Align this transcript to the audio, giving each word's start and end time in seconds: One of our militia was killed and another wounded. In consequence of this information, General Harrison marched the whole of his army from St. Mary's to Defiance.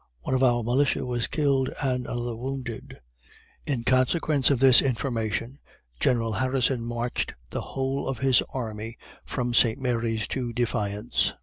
One 0.21 0.33
of 0.33 0.41
our 0.41 0.63
militia 0.63 1.05
was 1.05 1.27
killed 1.27 1.69
and 1.79 2.07
another 2.07 2.35
wounded. 2.35 2.99
In 3.67 3.83
consequence 3.83 4.49
of 4.49 4.59
this 4.59 4.81
information, 4.81 5.59
General 5.99 6.31
Harrison 6.33 6.83
marched 6.83 7.35
the 7.51 7.61
whole 7.61 8.07
of 8.07 8.17
his 8.17 8.41
army 8.51 8.97
from 9.25 9.53
St. 9.53 9.77
Mary's 9.77 10.25
to 10.29 10.53
Defiance. 10.53 11.33